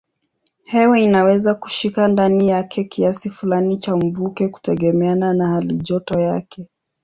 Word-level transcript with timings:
Hewa 0.63 0.99
inaweza 0.99 1.55
kushika 1.55 2.07
ndani 2.07 2.49
yake 2.49 2.83
kiasi 2.83 3.29
fulani 3.29 3.77
cha 3.77 3.95
mvuke 3.95 4.47
kutegemeana 4.47 5.33
na 5.33 5.47
halijoto 5.47 6.19
yake. 6.19 6.69